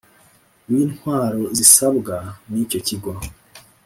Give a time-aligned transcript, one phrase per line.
[0.71, 2.15] W intwaro zisabwa
[2.51, 3.11] n icyo kigo